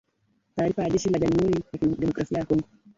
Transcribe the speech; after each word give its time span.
Taarifa 0.55 0.83
ya 0.83 0.89
jeshi 0.89 1.09
la 1.09 1.19
Jamhuri 1.19 1.63
ya 1.73 1.79
kidemokrasia 1.79 2.37
ya 2.37 2.45
Kongo. 2.45 2.63